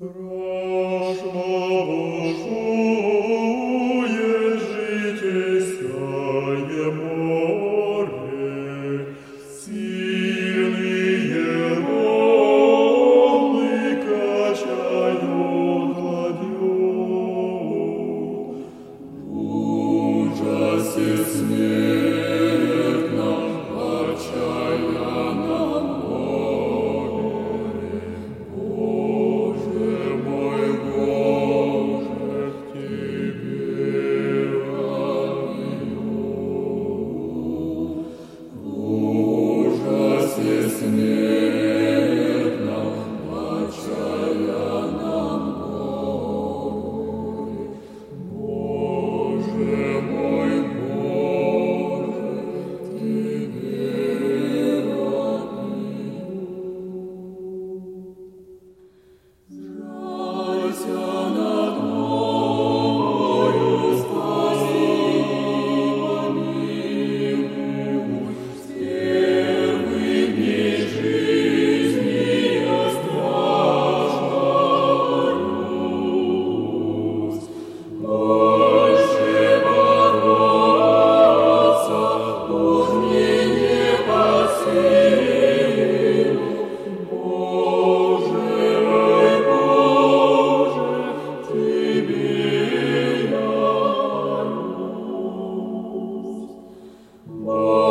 [0.00, 0.69] Through
[97.44, 97.89] Christ.